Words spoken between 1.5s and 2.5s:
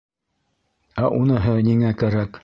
ниңә кәрәк?